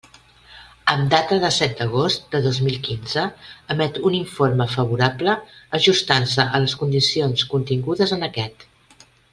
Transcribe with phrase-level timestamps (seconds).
[0.93, 3.27] Amb data dèsset d'agost de dos mil quinze,
[3.75, 5.37] emet un informe favorable
[5.81, 8.69] ajustant-se a les condicions contingudes en aquest.